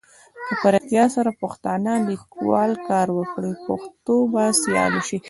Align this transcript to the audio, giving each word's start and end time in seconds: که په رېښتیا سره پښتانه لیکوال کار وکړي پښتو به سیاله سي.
که 0.47 0.53
په 0.61 0.67
رېښتیا 0.73 1.05
سره 1.15 1.31
پښتانه 1.41 1.91
لیکوال 2.09 2.71
کار 2.89 3.07
وکړي 3.17 3.51
پښتو 3.67 4.15
به 4.31 4.43
سیاله 4.63 5.01
سي. 5.07 5.17